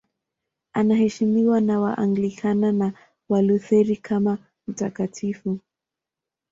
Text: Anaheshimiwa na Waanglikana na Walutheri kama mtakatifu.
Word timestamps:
Anaheshimiwa 0.73 1.61
na 1.61 1.79
Waanglikana 1.79 2.71
na 2.71 2.93
Walutheri 3.29 3.95
kama 3.97 4.37
mtakatifu. 4.67 5.59